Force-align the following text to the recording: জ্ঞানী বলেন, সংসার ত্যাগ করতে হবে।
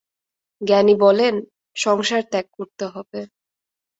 জ্ঞানী 0.61 0.93
বলেন, 0.95 1.35
সংসার 1.75 2.21
ত্যাগ 2.31 2.45
করতে 2.57 2.85
হবে। 2.87 3.21